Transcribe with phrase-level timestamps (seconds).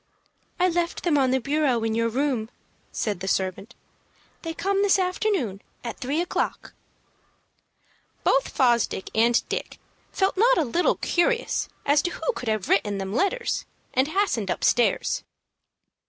[0.59, 2.49] "I left them on the bureau in your room,"
[2.91, 3.75] said the servant.
[4.41, 6.73] "They come this afternoon at three o'clock."
[8.23, 9.77] Both Fosdick and Dick
[10.11, 14.49] felt not a little curious as to who could have written them letters, and hastened
[14.49, 15.23] upstairs.